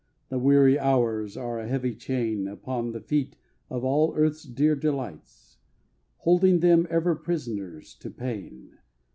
[0.29, 3.35] The weary hours are a heavy chain Upon the feet
[3.69, 5.59] of all Earth's dear delights,
[6.17, 8.79] Holding them ever prisoners to pain.